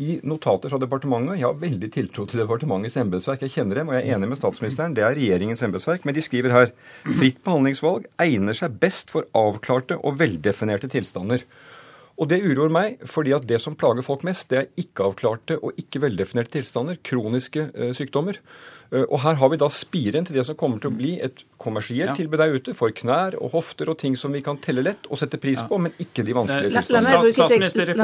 i 0.01 0.17
notater 0.27 0.73
fra 0.73 0.79
departementet 0.83 1.39
Jeg 1.39 1.47
har 1.47 1.59
veldig 1.61 1.89
tiltro 1.95 2.25
til 2.27 2.41
departementets 2.43 2.97
embetsverk. 2.99 3.45
Jeg 3.45 3.55
kjenner 3.55 3.79
dem, 3.79 3.91
og 3.91 3.95
jeg 3.95 4.07
er 4.07 4.17
enig 4.17 4.31
med 4.33 4.41
statsministeren. 4.41 4.97
Det 4.97 5.05
er 5.07 5.15
regjeringens 5.15 5.63
embetsverk. 5.67 6.07
Men 6.07 6.17
de 6.17 6.25
skriver 6.25 6.55
her 6.55 6.73
fritt 7.21 7.39
behandlingsvalg 7.47 8.09
egner 8.25 8.59
seg 8.59 8.81
best 8.83 9.15
for 9.15 9.29
avklarte 9.39 10.01
og 10.01 10.19
veldefinerte 10.23 10.91
tilstander. 10.91 11.45
Og 12.15 12.29
det 12.31 12.45
uroer 12.45 12.71
meg, 12.71 13.01
fordi 13.11 13.33
at 13.35 13.47
det 13.49 13.59
som 13.63 13.75
plager 13.79 14.05
folk 14.07 14.23
mest, 14.27 14.47
det 14.53 14.59
er 14.61 14.69
ikke-avklarte 14.79 15.57
og 15.59 15.75
ikke 15.81 16.05
veldefinerte 16.05 16.53
tilstander, 16.55 17.01
kroniske 17.03 17.67
eh, 17.75 17.91
sykdommer. 17.97 18.39
Uh, 18.95 19.03
og 19.09 19.19
her 19.25 19.39
har 19.41 19.51
vi 19.51 19.59
da 19.59 19.67
spiren 19.73 20.27
til 20.29 20.37
det 20.39 20.45
som 20.47 20.55
kommer 20.59 20.79
til 20.79 20.93
å 20.93 20.95
bli 20.95 21.15
et 21.25 21.43
kommersielt 21.59 22.13
ja. 22.13 22.15
tilbud 22.15 22.39
der 22.39 22.55
ute 22.55 22.75
for 22.79 22.95
knær 22.95 23.35
og 23.41 23.57
hofter 23.57 23.91
og 23.91 23.99
ting 23.99 24.15
som 24.21 24.35
vi 24.37 24.45
kan 24.45 24.61
telle 24.63 24.85
lett 24.87 25.09
og 25.09 25.19
sette 25.19 25.41
pris 25.43 25.63
på, 25.67 25.81
men 25.83 25.95
ikke 25.99 26.23
de 26.27 26.37
vanskelige 26.37 26.71
tilstandene. 26.71 27.97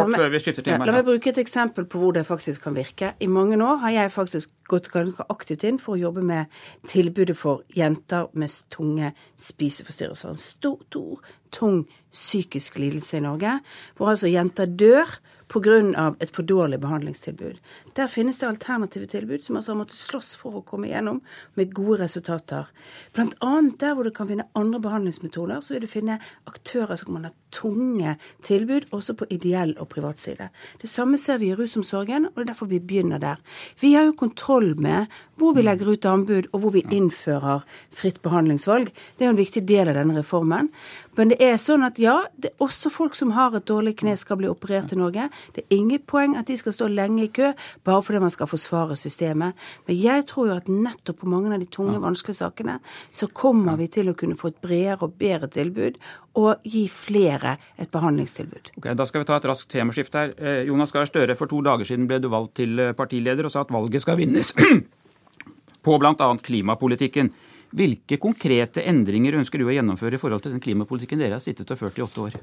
La 0.81 0.97
meg 0.97 1.07
bruke 1.07 1.31
et 1.31 1.43
eksempel 1.45 1.87
på 1.87 2.03
hvor 2.03 2.17
det 2.17 2.27
faktisk 2.27 2.67
kan 2.67 2.75
virke. 2.75 3.13
I 3.23 3.31
mange 3.31 3.61
år 3.63 3.79
har 3.85 3.95
jeg 3.95 4.15
faktisk 4.17 4.55
gått 4.73 4.91
ganske 4.91 5.29
aktivt 5.31 5.69
inn 5.69 5.79
for 5.79 5.95
å 5.95 6.03
jobbe 6.09 6.25
med 6.27 6.63
tilbudet 6.91 7.39
for 7.39 7.63
jenter 7.77 8.27
med 8.35 8.59
tunge 8.75 9.13
spiseforstyrrelser. 9.39 10.35
En 10.35 10.43
stor, 10.43 10.81
stor, 10.89 11.23
tung 11.55 11.85
psykisk 12.13 12.79
lidelse 12.79 13.19
i 13.19 13.25
Norge, 13.25 13.59
hvor 13.97 14.13
altså 14.13 14.31
jenter 14.31 14.67
dør 14.67 15.19
pga. 15.51 16.15
et 16.21 16.31
for 16.31 16.43
dårlig 16.43 16.81
behandlingstilbud. 16.81 17.59
Der 17.97 18.07
finnes 18.07 18.39
det 18.39 18.47
alternative 18.47 19.07
tilbud 19.07 19.43
som 19.43 19.57
altså 19.57 19.73
har 19.73 19.81
måttet 19.81 19.99
slåss 19.99 20.37
for 20.39 20.61
å 20.61 20.65
komme 20.67 20.87
igjennom 20.87 21.21
med 21.59 21.75
gode 21.75 22.05
resultater. 22.05 22.69
Blant 23.15 23.35
annet 23.43 23.79
der 23.81 23.95
hvor 23.95 24.07
du 24.07 24.13
kan 24.15 24.29
finne 24.29 24.47
andre 24.55 24.81
behandlingsmetoder, 24.81 25.61
så 25.61 25.75
vil 25.75 25.83
du 25.83 25.91
finne 25.91 26.21
aktører 26.47 26.97
som 26.97 27.17
kan 27.17 27.27
ha 27.29 27.33
tunge 27.51 28.17
tilbud, 28.47 28.87
også 28.95 29.17
på 29.19 29.27
ideell 29.35 29.75
og 29.79 29.91
privat 29.91 30.23
side. 30.23 30.51
Det 30.81 30.89
samme 30.91 31.19
ser 31.19 31.41
vi 31.43 31.51
i 31.51 31.57
rusomsorgen, 31.59 32.31
og 32.31 32.37
det 32.37 32.47
er 32.47 32.53
derfor 32.53 32.71
vi 32.71 32.79
begynner 32.79 33.19
der. 33.19 33.43
Vi 33.81 33.95
har 33.95 34.07
jo 34.07 34.15
kontroll 34.15 34.77
med 34.79 35.11
hvor 35.41 35.57
vi 35.57 35.65
legger 35.65 35.91
ut 35.91 36.07
anbud, 36.07 36.51
og 36.53 36.61
hvor 36.61 36.75
vi 36.77 36.85
innfører 36.95 37.65
fritt 37.91 38.21
behandlingsvalg. 38.23 38.93
Det 39.19 39.25
er 39.25 39.31
jo 39.31 39.35
en 39.35 39.43
viktig 39.43 39.65
del 39.67 39.91
av 39.91 39.99
denne 39.99 40.21
reformen. 40.21 40.71
Men 41.21 41.35
det 41.35 41.37
er 41.45 41.59
sånn 41.61 41.83
at 41.85 41.99
ja, 42.01 42.15
det 42.41 42.49
er 42.49 42.63
også 42.65 42.89
folk 42.89 43.17
som 43.19 43.35
har 43.37 43.53
et 43.53 43.67
dårlig 43.69 43.99
kne, 44.01 44.15
skal 44.17 44.39
bli 44.41 44.49
operert 44.49 44.95
i 44.95 44.97
Norge. 44.97 45.27
Det 45.53 45.67
er 45.67 45.75
ingen 45.77 46.01
poeng 46.09 46.33
at 46.41 46.49
de 46.49 46.57
skal 46.57 46.73
stå 46.73 46.87
lenge 46.89 47.27
i 47.27 47.29
kø 47.29 47.51
bare 47.85 48.05
fordi 48.07 48.23
man 48.25 48.33
skal 48.33 48.49
forsvare 48.49 48.97
systemet. 48.97 49.59
Men 49.85 49.99
jeg 50.01 50.25
tror 50.31 50.49
jo 50.49 50.57
at 50.57 50.71
nettopp 50.73 51.21
på 51.21 51.29
mange 51.29 51.53
av 51.53 51.61
de 51.61 51.69
tunge, 51.69 51.99
vanskelige 52.01 52.41
sakene 52.41 52.79
så 53.13 53.29
kommer 53.37 53.77
vi 53.77 53.91
til 53.93 54.09
å 54.09 54.17
kunne 54.17 54.39
få 54.41 54.55
et 54.55 54.63
bredere 54.65 55.11
og 55.11 55.19
bedre 55.21 55.51
tilbud 55.53 56.01
og 56.41 56.65
gi 56.65 56.87
flere 56.89 57.59
et 57.77 57.93
behandlingstilbud. 57.93 58.73
Ok, 58.79 58.89
Da 58.97 59.05
skal 59.05 59.21
vi 59.21 59.29
ta 59.29 59.37
et 59.37 59.51
raskt 59.51 59.69
temaskifte 59.77 60.25
her. 60.25 60.35
Eh, 60.39 60.63
Jonas 60.71 60.97
Gahr 60.97 61.05
Støre, 61.05 61.37
for 61.37 61.53
to 61.53 61.61
dager 61.61 61.85
siden 61.85 62.09
ble 62.09 62.23
du 62.23 62.31
valgt 62.33 62.57
til 62.63 62.79
eh, 62.79 62.97
partileder 62.97 63.45
og 63.45 63.53
sa 63.53 63.67
at 63.67 63.77
valget 63.77 64.07
skal 64.07 64.17
vinnes 64.17 64.55
på 65.85 66.01
bl.a. 66.01 66.33
klimapolitikken. 66.49 67.35
Hvilke 67.77 68.19
konkrete 68.19 68.83
endringer 68.91 69.39
ønsker 69.39 69.63
du 69.63 69.69
å 69.69 69.75
gjennomføre 69.75 70.19
i 70.19 70.23
forhold 70.23 70.43
til 70.45 70.57
den 70.57 70.63
klimapolitikken 70.65 71.23
dere 71.23 71.39
har 71.39 71.45
sittet 71.45 71.71
og 71.71 71.79
ført 71.79 71.99
i 72.01 72.07
åtte 72.07 72.25
år? 72.27 72.39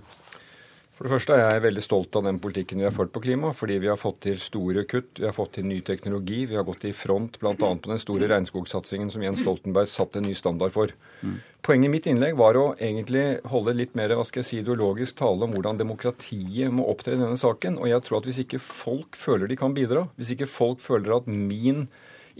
For 0.97 1.05
det 1.05 1.11
første 1.13 1.35
er 1.37 1.51
jeg 1.53 1.61
veldig 1.61 1.81
stolt 1.85 2.15
av 2.17 2.23
den 2.25 2.39
politikken 2.41 2.79
vi 2.81 2.85
har 2.87 2.93
ført 2.95 3.11
på 3.13 3.21
klima, 3.21 3.51
fordi 3.53 3.75
vi 3.83 3.89
har 3.91 3.99
fått 4.01 4.23
til 4.25 4.39
store 4.41 4.81
kutt, 4.89 5.19
vi 5.19 5.27
har 5.27 5.35
fått 5.35 5.51
til 5.59 5.67
ny 5.69 5.77
teknologi, 5.85 6.39
vi 6.49 6.57
har 6.57 6.65
gått 6.65 6.87
i 6.89 6.93
front 6.95 7.37
bl.a. 7.37 7.53
på 7.53 7.91
den 7.91 8.01
store 8.01 8.29
regnskogsatsingen 8.31 9.11
som 9.13 9.21
Jens 9.21 9.43
Stoltenberg 9.43 9.91
satte 9.91 10.17
en 10.17 10.25
ny 10.25 10.33
standard 10.33 10.73
for. 10.73 10.95
Mm. 11.21 11.35
Poenget 11.61 11.85
i 11.85 11.93
mitt 11.93 12.09
innlegg 12.09 12.33
var 12.39 12.57
å 12.57 12.65
egentlig 12.73 13.27
holde 13.51 13.77
litt 13.77 13.93
mer 13.99 14.15
hva 14.17 14.25
skal 14.25 14.41
jeg 14.41 14.49
si, 14.49 14.59
ideologisk 14.63 15.19
tale 15.21 15.45
om 15.45 15.53
hvordan 15.53 15.77
demokratiet 15.83 16.73
må 16.73 16.89
opptre 16.89 17.13
i 17.13 17.21
denne 17.21 17.37
saken. 17.37 17.77
Og 17.77 17.91
jeg 17.91 18.01
tror 18.07 18.17
at 18.17 18.31
hvis 18.31 18.41
ikke 18.47 18.63
folk 18.63 19.21
føler 19.21 19.53
de 19.53 19.59
kan 19.61 19.77
bidra, 19.77 20.07
hvis 20.17 20.33
ikke 20.33 20.49
folk 20.49 20.81
føler 20.81 21.19
at 21.19 21.29
min 21.29 21.85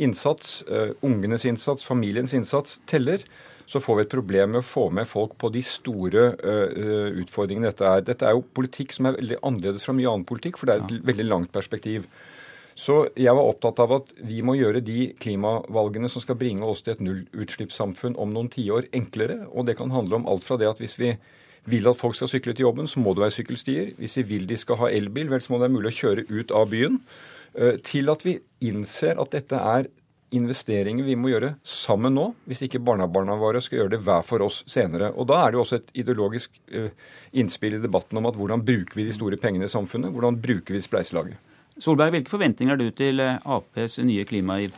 innsats, 0.04 0.62
uh, 0.70 0.94
ungenes 1.06 1.46
innsats, 1.50 1.86
familiens 1.88 2.34
innsats 2.38 2.80
teller, 2.90 3.24
så 3.68 3.82
får 3.84 3.98
vi 3.98 4.06
et 4.06 4.14
problem 4.14 4.54
med 4.56 4.64
å 4.64 4.68
få 4.68 4.88
med 4.96 5.10
folk 5.10 5.36
på 5.42 5.52
de 5.52 5.62
store 5.66 6.30
uh, 6.40 7.12
utfordringene 7.20 7.72
dette 7.72 7.90
er. 7.90 8.06
Dette 8.08 8.28
er 8.30 8.38
jo 8.38 8.46
politikk 8.56 8.96
som 8.96 9.10
er 9.10 9.18
veldig 9.20 9.42
annerledes 9.42 9.84
fra 9.88 9.96
mye 9.98 10.10
annen 10.12 10.28
politikk, 10.28 10.60
for 10.60 10.70
det 10.70 10.78
er 10.78 10.86
et 10.86 10.98
ja. 10.98 11.06
veldig 11.12 11.28
langt 11.28 11.54
perspektiv. 11.56 12.08
Så 12.78 13.08
jeg 13.18 13.34
var 13.34 13.48
opptatt 13.50 13.80
av 13.82 13.96
at 13.96 14.12
vi 14.22 14.44
må 14.46 14.54
gjøre 14.54 14.84
de 14.86 15.10
klimavalgene 15.18 16.10
som 16.14 16.22
skal 16.22 16.38
bringe 16.38 16.66
oss 16.68 16.84
til 16.86 16.94
et 16.94 17.02
nullutslippssamfunn 17.02 18.16
om 18.22 18.30
noen 18.36 18.52
tiår, 18.54 18.92
enklere. 18.94 19.40
Og 19.50 19.66
det 19.66 19.80
kan 19.80 19.90
handle 19.92 20.20
om 20.20 20.30
alt 20.30 20.46
fra 20.46 20.60
det 20.62 20.70
at 20.70 20.84
hvis 20.84 21.00
vi 21.02 21.16
vil 21.68 21.90
at 21.90 21.98
folk 21.98 22.16
skal 22.16 22.30
sykle 22.32 22.54
til 22.54 22.68
jobben, 22.68 22.88
så 22.88 23.02
må 23.02 23.16
det 23.16 23.26
være 23.26 23.36
sykkelstier. 23.40 23.90
Hvis 23.98 24.20
vi 24.22 24.28
vil 24.30 24.46
de 24.48 24.60
skal 24.62 24.78
ha 24.84 24.92
elbil, 24.94 25.32
vel 25.34 25.42
så 25.42 25.52
må 25.52 25.58
det 25.58 25.68
være 25.68 25.76
mulig 25.76 25.92
å 25.92 25.98
kjøre 25.98 26.28
ut 26.30 26.54
av 26.56 26.70
byen. 26.72 27.02
Til 27.84 28.12
at 28.12 28.26
vi 28.26 28.36
innser 28.68 29.18
at 29.22 29.32
dette 29.34 29.58
er 29.58 29.88
investeringer 30.36 31.06
vi 31.08 31.16
må 31.16 31.32
gjøre 31.32 31.54
sammen 31.68 32.16
nå, 32.18 32.26
hvis 32.48 32.66
ikke 32.66 32.82
barnebarna 32.84 33.38
våre 33.40 33.62
skal 33.64 33.82
gjøre 33.82 33.94
det 33.96 34.02
hver 34.04 34.26
for 34.28 34.44
oss 34.44 34.64
senere. 34.68 35.14
Og 35.16 35.28
Da 35.30 35.40
er 35.44 35.52
det 35.52 35.60
jo 35.60 35.64
også 35.64 35.80
et 35.80 35.94
ideologisk 36.04 36.58
uh, 36.76 36.90
innspill 37.32 37.78
i 37.78 37.84
debatten 37.84 38.20
om 38.20 38.28
at 38.28 38.36
hvordan 38.36 38.66
bruker 38.66 39.00
vi 39.00 39.08
de 39.08 39.16
store 39.16 39.40
pengene 39.40 39.70
i 39.70 39.72
samfunnet? 39.72 40.12
Hvordan 40.12 40.40
bruker 40.42 40.76
vi 40.76 40.84
spleiselaget? 40.84 41.40
Solberg, 41.80 42.12
hvilke 42.16 42.34
forventninger 42.34 42.74
har 42.74 42.82
du 42.82 42.90
til 42.90 43.22
eh, 43.22 43.38
Aps 43.46 44.00
nye 44.02 44.24
klimagiv? 44.26 44.74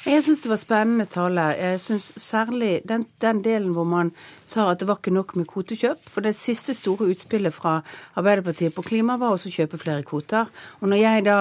Jeg 0.00 0.22
syns 0.24 0.40
det 0.40 0.48
var 0.48 0.56
spennende 0.56 1.04
tale. 1.12 1.42
Jeg 1.60 1.80
synes 1.84 2.12
Særlig 2.16 2.80
den, 2.88 3.04
den, 3.20 3.42
delen 3.44 3.74
hvor 3.76 3.84
man 3.84 4.12
sa 4.48 4.70
at 4.70 4.80
det 4.80 4.86
var 4.88 4.96
ikke 4.96 5.12
nok 5.12 5.34
med 5.36 5.44
kvotekjøp. 5.50 6.06
For 6.08 6.24
det 6.24 6.32
siste 6.40 6.72
store 6.74 7.10
utspillet 7.12 7.52
fra 7.52 7.82
Arbeiderpartiet 8.16 8.72
på 8.72 8.84
klima 8.86 9.18
var 9.20 9.34
også 9.34 9.50
å 9.50 9.52
kjøpe 9.58 9.80
flere 9.82 10.04
kvoter. 10.06 10.48
Og 10.80 10.88
når 10.88 11.02
jeg 11.02 11.24
da 11.26 11.34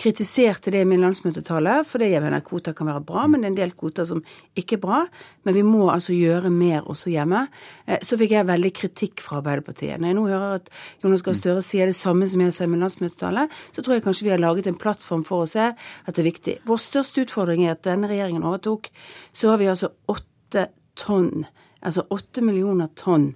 kritiserte 0.00 0.72
det 0.72 0.80
i 0.80 0.88
min 0.88 1.04
landsmøtetale, 1.04 1.82
fordi 1.84 2.08
jeg 2.14 2.22
mener 2.24 2.44
kvoter 2.46 2.72
kan 2.78 2.88
være 2.88 3.02
bra, 3.04 3.26
men 3.28 3.42
det 3.42 3.50
er 3.50 3.52
en 3.52 3.58
del 3.58 3.74
kvoter 3.76 4.08
som 4.08 4.22
ikke 4.56 4.78
er 4.78 4.82
bra, 4.86 5.02
men 5.44 5.58
vi 5.58 5.66
må 5.66 5.90
altså 5.92 6.16
gjøre 6.16 6.48
mer 6.54 6.88
også 6.88 7.12
hjemme, 7.12 7.44
eh, 7.84 8.00
så 8.00 8.16
fikk 8.16 8.32
jeg 8.32 8.48
veldig 8.48 8.72
kritikk 8.80 9.26
fra 9.26 9.42
Arbeiderpartiet. 9.42 10.00
Når 10.00 10.08
jeg 10.08 10.18
nå 10.18 10.26
hører 10.30 10.56
at 10.62 10.72
Jonas 11.04 11.26
Gahr 11.26 11.36
Støre 11.36 11.66
sier 11.66 11.92
det 11.92 11.98
samme 11.98 12.30
som 12.32 12.40
jeg 12.40 12.56
sa 12.56 12.64
i 12.64 12.72
min 12.72 12.80
landsmøtetale, 12.80 13.44
så 13.76 13.84
tror 13.84 13.98
jeg 13.98 14.06
kanskje 14.08 14.30
vi 14.30 14.32
har 14.32 14.40
laget 14.40 14.72
en 14.72 14.80
plattform 14.80 15.26
for 15.26 15.44
å 15.44 15.52
se 15.52 15.68
at 15.76 16.12
det 16.16 16.24
er 16.24 16.30
viktig. 16.30 16.58
Vår 16.64 16.80
største 16.80 17.26
utfordring 17.26 17.66
er 17.66 17.76
at 17.76 17.84
denne 17.84 18.05
regjeringen 18.10 18.46
overtok, 18.46 18.90
så 19.32 19.52
har 19.52 19.60
vi 19.62 19.70
altså 19.72 19.92
åtte 20.12 20.68
tonn, 20.98 21.46
altså 21.80 22.06
åtte 22.10 22.44
millioner 22.44 22.90
tonn 22.98 23.32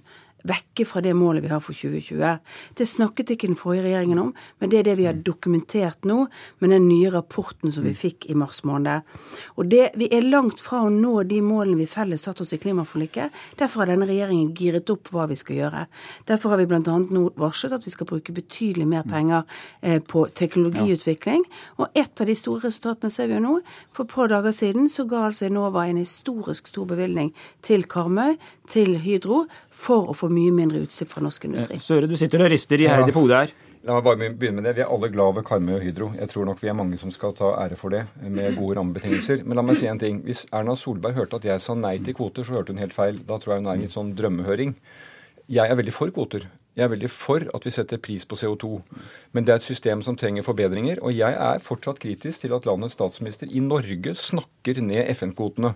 vekke 0.47 0.85
fra 0.87 1.01
det 1.03 1.13
målet 1.17 1.45
vi 1.45 1.51
har 1.51 1.61
for 1.63 1.77
2020. 1.77 2.39
Det 2.77 2.87
snakket 2.89 3.33
ikke 3.35 3.49
den 3.51 3.59
forrige 3.59 3.85
regjeringen 3.87 4.21
om, 4.21 4.31
men 4.59 4.71
det 4.71 4.81
er 4.81 4.89
det 4.89 4.97
vi 4.99 5.07
har 5.09 5.17
dokumentert 5.17 6.07
nå 6.07 6.25
med 6.59 6.73
den 6.73 6.87
nye 6.89 7.11
rapporten 7.13 7.73
som 7.73 7.85
vi 7.85 7.93
fikk 7.97 8.29
i 8.31 8.37
mars 8.37 8.63
måned. 8.67 9.05
Og 9.57 9.69
det, 9.71 9.91
Vi 10.01 10.07
er 10.11 10.23
langt 10.25 10.59
fra 10.59 10.83
å 10.85 10.89
nå 10.89 11.23
de 11.29 11.41
målene 11.41 11.77
vi 11.77 11.85
felles 11.89 12.23
satte 12.25 12.43
oss 12.43 12.53
i 12.53 12.57
klimaforliket. 12.61 13.31
Derfor 13.59 13.83
har 13.83 13.91
denne 13.91 14.07
regjeringen 14.09 14.53
giret 14.57 14.89
opp 14.89 15.11
hva 15.11 15.27
vi 15.29 15.37
skal 15.39 15.59
gjøre. 15.59 15.85
Derfor 16.29 16.53
har 16.53 16.61
vi 16.61 16.67
bl.a. 16.69 16.81
nå 16.81 17.23
varslet 17.39 17.75
at 17.75 17.85
vi 17.85 17.93
skal 17.93 18.09
bruke 18.09 18.33
betydelig 18.33 18.87
mer 18.87 19.03
penger 19.09 19.43
eh, 19.81 19.99
på 20.01 20.25
teknologiutvikling. 20.33 21.43
Og 21.77 21.97
et 21.97 22.21
av 22.21 22.29
de 22.29 22.35
store 22.37 22.65
resultatene 22.67 23.13
ser 23.13 23.29
vi 23.29 23.37
jo 23.37 23.43
nå. 23.43 23.55
For 23.93 24.07
et 24.07 24.15
par 24.15 24.31
dager 24.31 24.55
siden 24.55 24.89
så 24.91 25.05
ga 25.09 25.27
altså 25.27 25.47
Enova 25.47 25.85
en 25.87 26.01
historisk 26.01 26.71
stor 26.71 26.87
bevilgning 26.89 27.33
til 27.65 27.85
Karmøy, 27.89 28.37
til 28.71 28.95
Hydro, 29.03 29.43
for 29.71 30.11
å 30.11 30.15
få 30.17 30.29
mye 30.31 30.53
mindre 30.55 30.85
utslipp 30.85 31.11
fra 31.11 31.23
norsk 31.25 31.49
industri. 31.49 31.77
Eh, 31.77 31.83
Søre, 31.83 32.07
du 32.07 32.15
sitter 32.19 32.45
og 32.45 32.51
rister 32.53 32.81
iherdig 32.81 33.13
på 33.15 33.25
hodet 33.25 33.41
her. 33.41 33.53
La 33.81 33.95
meg 33.97 34.05
bare 34.05 34.29
begynne 34.37 34.59
med 34.59 34.67
det. 34.69 34.75
Vi 34.77 34.83
er 34.83 34.91
alle 34.93 35.09
glad 35.09 35.39
ved 35.39 35.45
Karmøy 35.47 35.73
og 35.79 35.81
Hydro. 35.81 36.11
Jeg 36.13 36.29
tror 36.29 36.45
nok 36.45 36.59
vi 36.61 36.69
er 36.69 36.75
mange 36.77 36.99
som 37.01 37.09
skal 37.13 37.33
ta 37.33 37.49
ære 37.63 37.77
for 37.79 37.93
det, 37.93 38.03
med 38.21 38.55
gode 38.59 38.77
rammebetingelser. 38.77 39.41
Men 39.41 39.57
la 39.57 39.63
meg 39.65 39.79
si 39.79 39.89
en 39.89 40.01
ting. 40.01 40.19
Hvis 40.27 40.43
Erna 40.53 40.75
Solberg 40.77 41.17
hørte 41.17 41.39
at 41.41 41.47
jeg 41.49 41.63
sa 41.63 41.73
nei 41.73 41.95
til 42.05 42.13
kvoter, 42.17 42.45
så 42.45 42.59
hørte 42.59 42.75
hun 42.75 42.81
helt 42.83 42.93
feil. 42.93 43.17
Da 43.25 43.39
tror 43.41 43.55
jeg 43.55 43.63
hun 43.63 43.71
er 43.73 43.81
i 43.81 43.87
en 43.87 43.95
sånn 43.95 44.11
drømmehøring. 44.19 44.75
Jeg 45.51 45.65
er 45.65 45.79
veldig 45.81 45.95
for 45.95 46.13
kvoter. 46.13 46.45
Jeg 46.77 46.85
er 46.85 46.93
veldig 46.93 47.09
for 47.11 47.43
at 47.57 47.65
vi 47.67 47.73
setter 47.73 47.99
pris 47.99 48.23
på 48.29 48.37
CO2. 48.39 48.69
Men 49.33 49.47
det 49.47 49.55
er 49.55 49.59
et 49.59 49.65
system 49.65 50.05
som 50.05 50.15
trenger 50.15 50.45
forbedringer. 50.45 51.01
Og 51.01 51.17
jeg 51.17 51.33
er 51.33 51.65
fortsatt 51.65 51.99
kritisk 52.05 52.45
til 52.45 52.53
at 52.55 52.69
landets 52.69 52.95
statsminister 52.95 53.49
i 53.49 53.65
Norge 53.65 54.13
snakker 54.15 54.79
ned 54.85 55.09
FN-kvotene 55.17 55.73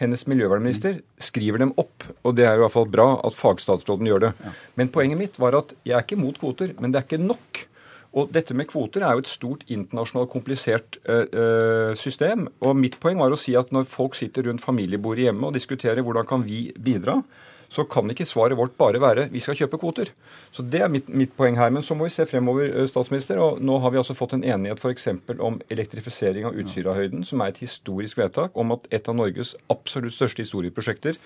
hennes 0.00 0.24
miljøvernminister 0.30 0.98
skriver 1.22 1.62
dem 1.62 1.74
opp. 1.80 2.06
Og 2.26 2.34
det 2.38 2.46
er 2.46 2.56
jo 2.56 2.62
i 2.62 2.64
hvert 2.64 2.76
fall 2.76 2.90
bra 2.90 3.08
at 3.26 3.36
fagstatsråden 3.38 4.10
gjør 4.10 4.26
det. 4.28 4.32
Men 4.78 4.90
poenget 4.94 5.20
mitt 5.20 5.38
var 5.42 5.56
at 5.60 5.76
jeg 5.86 5.96
er 5.98 6.06
ikke 6.06 6.20
mot 6.20 6.38
kvoter, 6.40 6.74
men 6.80 6.92
det 6.92 7.00
er 7.00 7.06
ikke 7.08 7.22
nok. 7.22 7.64
Og 8.14 8.30
dette 8.34 8.54
med 8.54 8.68
kvoter 8.70 9.02
er 9.02 9.16
jo 9.16 9.24
et 9.24 9.30
stort 9.30 9.64
internasjonalt 9.66 10.30
komplisert 10.30 11.00
øh, 11.10 11.94
system. 11.98 12.46
Og 12.62 12.76
mitt 12.78 13.00
poeng 13.02 13.18
var 13.22 13.34
å 13.34 13.38
si 13.38 13.56
at 13.58 13.72
når 13.74 13.88
folk 13.90 14.14
sitter 14.18 14.46
rundt 14.48 14.62
familiebordet 14.62 15.28
hjemme 15.28 15.48
og 15.48 15.56
diskuterer 15.56 16.04
hvordan 16.06 16.28
kan 16.30 16.46
vi 16.46 16.68
bidra, 16.78 17.18
så 17.72 17.84
kan 17.88 18.10
ikke 18.10 18.26
svaret 18.28 18.58
vårt 18.58 18.76
bare 18.80 19.00
være 19.02 19.28
vi 19.32 19.42
skal 19.42 19.56
kjøpe 19.58 19.80
kvoter. 19.82 20.10
Så 20.52 20.62
Det 20.62 20.80
er 20.82 20.88
mitt, 20.88 21.08
mitt 21.08 21.36
poeng 21.36 21.56
her. 21.56 21.70
Men 21.70 21.82
så 21.82 21.94
må 21.94 22.04
vi 22.04 22.14
se 22.14 22.26
fremover, 22.26 22.68
eh, 22.68 22.86
statsminister. 22.86 23.38
og 23.38 23.60
Nå 23.60 23.80
har 23.80 23.90
vi 23.90 23.98
altså 23.98 24.14
fått 24.14 24.34
en 24.34 24.44
enighet 24.44 24.78
f.eks. 24.78 25.08
om 25.38 25.60
elektrifisering 25.70 26.44
av 26.44 26.54
Utsirahøyden, 26.54 27.24
som 27.24 27.40
er 27.40 27.48
et 27.48 27.58
historisk 27.58 28.18
vedtak 28.18 28.50
om 28.54 28.72
at 28.72 28.86
et 28.90 29.08
av 29.08 29.14
Norges 29.16 29.54
absolutt 29.70 30.14
største 30.14 30.42
historieprosjekter 30.42 31.16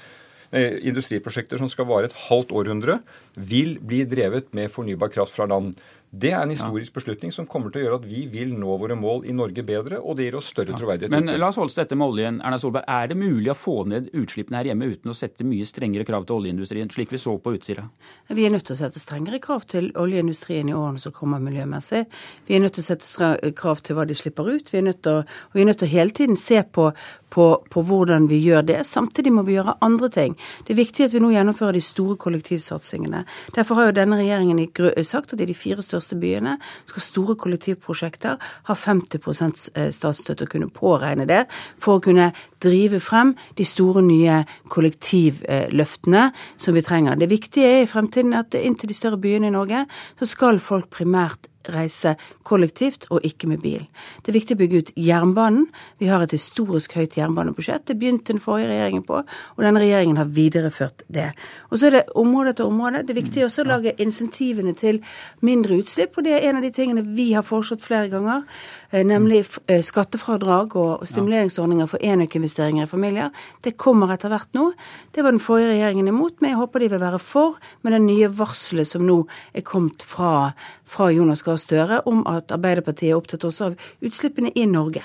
eh, 0.53 0.79
industriprosjekter 0.89 1.61
som 1.61 1.69
skal 1.69 1.89
vare 1.89 2.09
et 2.09 2.19
halvt 2.29 2.53
århundre, 2.57 3.01
vil 3.35 3.79
bli 3.85 4.05
drevet 4.09 4.53
med 4.57 4.71
fornybar 4.73 5.13
kraft 5.13 5.37
fra 5.37 5.47
land. 5.47 5.77
Det 6.11 6.31
er 6.33 6.41
en 6.41 6.51
historisk 6.51 6.95
beslutning 6.97 7.33
som 7.35 7.45
kommer 7.47 7.73
til 7.73 7.83
å 7.83 7.85
gjøre 7.85 7.97
at 8.01 8.07
vi 8.09 8.23
vil 8.33 8.55
nå 8.57 8.77
våre 8.81 8.97
mål 8.97 9.27
i 9.29 9.35
Norge 9.37 9.61
bedre, 9.67 9.99
og 10.01 10.17
det 10.17 10.29
gir 10.29 10.39
oss 10.39 10.49
større 10.49 10.73
ja. 10.73 10.79
troverdighet. 10.81 11.13
Men 11.13 11.29
la 11.37 11.51
oss 11.51 11.59
holde 11.61 11.69
oss 11.69 11.77
dette 11.77 11.99
med 11.99 12.09
oljen. 12.09 12.39
Erna 12.41 12.57
Solberg, 12.61 12.87
Er 12.89 13.11
det 13.11 13.19
mulig 13.21 13.51
å 13.53 13.57
få 13.59 13.83
ned 13.85 14.09
utslippene 14.17 14.63
her 14.63 14.71
hjemme 14.71 14.89
uten 14.89 15.13
å 15.13 15.17
sette 15.17 15.45
mye 15.45 15.67
strengere 15.69 16.07
krav 16.09 16.25
til 16.25 16.39
oljeindustrien, 16.39 16.89
slik 16.89 17.13
vi 17.13 17.21
så 17.21 17.35
på 17.37 17.53
Utsira? 17.59 17.85
Vi 18.33 18.47
er 18.47 18.55
nødt 18.55 18.65
til 18.71 18.77
å 18.77 18.81
sette 18.81 19.03
strengere 19.03 19.41
krav 19.45 19.67
til 19.69 19.91
oljeindustrien 20.01 20.71
i 20.71 20.77
årene 20.77 21.03
som 21.03 21.13
kommer 21.13 21.43
miljømessig. 21.45 22.07
Vi 22.49 22.57
er 22.57 22.65
nødt 22.65 22.79
til 22.79 22.87
å 22.87 22.89
sette 22.89 23.53
krav 23.61 23.85
til 23.85 23.99
hva 23.99 24.09
de 24.09 24.17
slipper 24.17 24.49
ut. 24.49 24.73
Vi 24.73 24.81
er 24.81 24.89
nødt 24.89 25.03
til 25.05 25.21
vi 25.53 25.61
er 25.61 25.69
nødt 25.69 25.83
til 25.83 25.89
å 25.89 25.93
hele 25.93 26.15
tiden 26.15 26.37
se 26.41 26.63
på, 26.63 26.89
på, 27.35 27.47
på 27.69 27.85
hvordan 27.85 28.31
vi 28.33 28.41
gjør 28.47 28.65
det. 28.71 28.81
Samtidig 28.89 29.33
må 29.35 29.45
vi 29.45 29.59
gjøre 29.59 29.77
andre 29.85 30.09
ting. 30.15 30.39
Det 30.65 30.73
er 30.73 30.81
viktig 30.81 31.05
at 31.05 31.15
vi 31.15 31.21
nå 31.21 31.35
gjennomfører 31.35 31.77
de 31.77 31.85
store 31.85 32.17
kollektivsatsingene. 32.21 33.25
Derfor 33.57 33.81
har 33.81 33.91
jo 33.91 33.99
denne 34.01 34.21
regjeringen 34.23 34.65
sagt 35.05 35.35
at 35.35 35.43
i 35.45 35.49
de 35.49 35.57
fire 35.57 35.85
største 35.85 35.98
største 35.99 36.19
byene 36.21 36.57
skal 36.89 37.05
store 37.05 37.37
kollektivprosjekter 37.39 38.39
ha 38.69 38.77
50 38.79 39.71
eh, 39.75 39.91
statsstøtte 39.95 40.47
og 40.47 40.53
kunne 40.55 40.71
påregne 40.71 41.27
det 41.29 41.45
for 41.81 41.99
å 41.99 42.05
kunne 42.05 42.31
drive 42.63 43.01
frem 43.03 43.35
de 43.59 43.67
store, 43.67 44.03
nye 44.03 44.45
kollektivløftene 44.71 46.29
som 46.57 46.75
vi 46.75 46.85
trenger. 46.87 47.19
Det 47.19 47.31
viktige 47.31 47.67
er 47.67 47.85
i 47.85 47.91
fremtiden 47.91 48.37
at 48.39 48.55
inntil 48.55 48.91
de 48.91 48.97
større 48.97 49.21
byene 49.21 49.51
i 49.51 49.55
Norge 49.55 49.85
så 50.19 50.29
skal 50.29 50.63
folk 50.63 50.91
primært 50.95 51.51
reise 51.75 52.15
kollektivt 52.49 53.07
og 53.13 53.25
ikke 53.27 53.49
med 53.51 53.63
bil. 53.63 53.85
Det 54.23 54.33
er 54.33 54.39
viktig 54.39 54.57
å 54.57 54.61
bygge 54.63 54.83
ut 54.83 54.93
jernbanen. 54.97 55.67
Vi 56.01 56.09
har 56.11 56.25
et 56.25 56.35
historisk 56.35 56.95
høyt 56.99 57.17
jernbanebudsjett. 57.19 57.87
Det 57.89 57.99
begynte 57.99 58.33
den 58.33 58.43
forrige 58.43 58.71
regjeringen 58.73 59.05
på, 59.07 59.21
og 59.23 59.65
denne 59.65 59.83
regjeringen 59.83 60.21
har 60.21 60.31
videreført 60.35 61.05
det. 61.13 61.31
Og 61.71 61.79
så 61.79 61.89
er 61.89 61.97
det 61.99 62.05
område 62.19 62.55
etter 62.55 62.69
område. 62.69 63.05
Det 63.07 63.15
er 63.15 63.21
viktig 63.21 63.45
også 63.47 63.65
å 63.65 63.69
lage 63.69 63.95
insentivene 64.03 64.75
til 64.79 65.01
mindre 65.45 65.81
utslipp, 65.83 66.19
og 66.19 66.27
det 66.27 66.37
er 66.37 66.49
en 66.49 66.61
av 66.61 66.67
de 66.67 66.73
tingene 66.75 67.05
vi 67.17 67.31
har 67.35 67.47
foreslått 67.47 67.85
flere 67.85 68.11
ganger, 68.13 68.45
eh, 68.91 69.05
nemlig 69.07 69.45
eh, 69.67 69.83
skattefradrag 69.85 70.77
og 70.79 71.07
stimuleringsordninger 71.09 71.91
for 71.91 72.03
enøkinvesteringer 72.05 72.87
i 72.87 72.91
familier. 72.91 73.31
Det 73.65 73.77
kommer 73.81 74.13
etter 74.15 74.33
hvert 74.33 74.53
nå. 74.57 74.71
Det 75.15 75.25
var 75.25 75.35
den 75.35 75.43
forrige 75.43 75.73
regjeringen 75.73 76.11
imot, 76.11 76.41
men 76.41 76.53
jeg 76.53 76.61
håper 76.61 76.85
de 76.85 76.91
vil 76.95 77.03
være 77.03 77.23
for 77.23 77.59
med 77.83 77.95
det 77.95 78.03
nye 78.05 78.31
varselet 78.39 78.89
som 78.89 79.05
nå 79.07 79.21
er 79.57 79.67
kommet 79.67 80.05
fra, 80.07 80.53
fra 80.89 81.11
Jonas 81.13 81.45
Gahr 81.47 81.61
Støre 81.61 82.03
om 82.11 82.25
at 82.31 82.53
Arbeiderpartiet 82.55 83.13
er 83.13 83.19
opptatt 83.19 83.47
også 83.49 83.71
av 83.71 83.89
utslippene 84.05 84.53
i 84.57 84.67
Norge. 84.69 85.05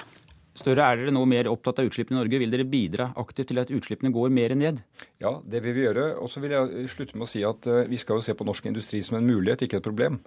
Støre, 0.53 0.85
Er 0.85 0.99
dere 0.99 1.11
nå 1.13 1.23
mer 1.25 1.47
opptatt 1.49 1.79
av 1.81 1.87
utslippene 1.89 2.19
i 2.19 2.21
Norge? 2.21 2.39
Vil 2.43 2.51
dere 2.53 2.65
bidra 2.69 3.07
aktivt 3.17 3.49
til 3.49 3.61
at 3.61 3.71
utslippene 3.73 4.11
går 4.13 4.29
mer 4.29 4.53
ned? 4.53 4.83
Ja, 5.21 5.39
det 5.41 5.63
vil 5.65 5.73
vi 5.73 5.87
gjøre. 5.87 6.11
Og 6.21 6.29
så 6.29 6.43
vil 6.43 6.53
jeg 6.53 6.89
slutte 6.93 7.17
med 7.17 7.25
å 7.25 7.31
si 7.31 7.41
at 7.47 7.65
eh, 7.65 7.87
vi 7.89 7.97
skal 7.97 8.19
jo 8.19 8.25
se 8.27 8.35
på 8.37 8.45
norsk 8.45 8.67
industri 8.69 9.01
som 9.01 9.17
en 9.17 9.25
mulighet, 9.25 9.65
ikke 9.65 9.81
et 9.81 9.87
problem. 9.87 10.19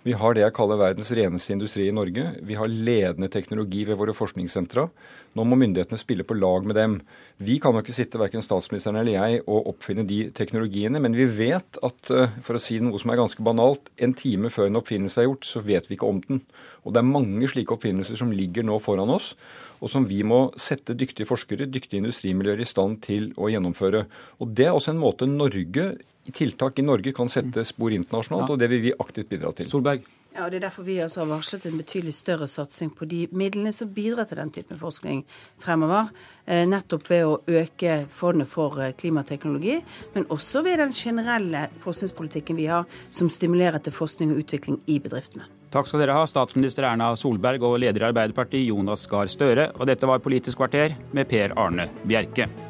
Vi 0.00 0.14
har 0.16 0.32
det 0.32 0.40
jeg 0.40 0.54
kaller 0.56 0.78
verdens 0.80 1.10
reneste 1.12 1.52
industri 1.52 1.84
i 1.90 1.92
Norge. 1.92 2.22
Vi 2.48 2.56
har 2.56 2.72
ledende 2.72 3.28
teknologi 3.28 3.82
ved 3.84 3.98
våre 4.00 4.14
forskningssentra. 4.16 4.86
Nå 5.36 5.44
må 5.44 5.58
myndighetene 5.60 6.00
spille 6.00 6.24
på 6.24 6.38
lag 6.38 6.64
med 6.64 6.78
dem. 6.78 6.94
Vi 7.36 7.58
kan 7.60 7.76
jo 7.76 7.82
ikke 7.84 7.92
sitte, 7.92 8.18
verken 8.18 8.40
statsministeren 8.40 8.96
eller 8.96 9.18
jeg, 9.18 9.42
og 9.44 9.68
oppfinne 9.74 10.06
de 10.08 10.22
teknologiene. 10.32 11.02
Men 11.04 11.12
vi 11.18 11.26
vet 11.28 11.76
at, 11.84 12.10
eh, 12.16 12.32
for 12.40 12.56
å 12.56 12.62
si 12.64 12.80
noe 12.80 12.98
som 12.98 13.12
er 13.12 13.20
ganske 13.20 13.44
banalt, 13.44 13.92
en 13.98 14.14
time 14.14 14.48
før 14.48 14.70
en 14.70 14.80
oppfinnelse 14.80 15.20
er 15.20 15.28
gjort, 15.28 15.44
så 15.44 15.60
vet 15.60 15.86
vi 15.86 15.96
ikke 15.96 16.08
om 16.08 16.22
den. 16.26 16.40
Og 16.86 16.94
det 16.94 17.02
er 17.02 17.12
mange 17.12 17.52
slike 17.52 17.76
oppfinnelser 17.76 18.16
som 18.16 18.32
ligger 18.32 18.64
nå 18.64 18.80
foran 18.80 19.12
oss, 19.12 19.34
og 19.82 19.90
som 19.90 20.06
vi 20.06 20.22
må 20.22 20.50
sette 20.56 20.96
dyktige 20.96 21.28
forskere, 21.28 21.70
dyktige 21.70 22.00
industrimiljøer 22.00 22.60
i 22.60 22.64
stand 22.64 23.02
til 23.02 23.34
å 23.36 23.52
gjennomføre. 23.52 24.06
Og 24.40 24.54
Det 24.54 24.64
er 24.64 24.72
også 24.72 24.96
en 24.96 25.04
måte 25.04 25.28
Norge 25.28 25.98
tiltak 26.34 26.78
i 26.78 26.86
Norge 26.86 27.12
kan 27.16 27.28
sette 27.28 27.64
spor 27.68 27.94
internasjonalt, 27.96 28.48
ja. 28.48 28.54
og 28.54 28.62
det 28.62 28.70
vil 28.72 28.82
vi 28.88 28.96
aktivt 28.96 29.30
bidra 29.32 29.52
til. 29.56 29.70
Solberg. 29.70 30.08
Ja, 30.30 30.44
og 30.44 30.50
Det 30.52 30.60
er 30.60 30.68
derfor 30.68 30.86
vi 30.86 31.00
altså 31.02 31.24
har 31.24 31.30
varslet 31.32 31.64
en 31.66 31.78
betydelig 31.80 32.14
større 32.14 32.46
satsing 32.46 32.92
på 32.94 33.04
de 33.10 33.24
midlene 33.34 33.72
som 33.74 33.90
bidrar 33.90 34.28
til 34.30 34.38
den 34.38 34.52
typen 34.54 34.78
forskning 34.78 35.24
fremover. 35.58 36.12
Eh, 36.46 36.66
nettopp 36.70 37.10
ved 37.10 37.26
å 37.26 37.40
øke 37.48 38.06
fondet 38.14 38.48
for 38.48 38.78
eh, 38.78 38.92
klimateknologi, 38.94 39.80
men 40.14 40.28
også 40.30 40.62
ved 40.62 40.78
den 40.78 40.94
generelle 40.94 41.66
forskningspolitikken 41.82 42.56
vi 42.56 42.70
har, 42.70 42.86
som 43.10 43.28
stimulerer 43.30 43.82
til 43.82 43.92
forskning 43.92 44.30
og 44.30 44.44
utvikling 44.44 44.78
i 44.86 45.00
bedriftene. 45.02 45.50
Takk 45.70 45.86
skal 45.86 46.02
dere 46.02 46.14
ha, 46.14 46.26
statsminister 46.26 46.86
Erna 46.86 47.12
Solberg 47.18 47.62
og 47.66 47.78
leder 47.82 48.06
i 48.06 48.10
Arbeiderpartiet 48.10 48.70
Jonas 48.70 49.06
Gahr 49.10 49.30
Støre. 49.30 49.72
Og 49.78 49.86
dette 49.86 50.06
var 50.06 50.22
Politisk 50.22 50.62
kvarter 50.62 50.94
med 51.14 51.30
Per 51.30 51.58
Arne 51.58 51.90
Bjerke. 52.06 52.69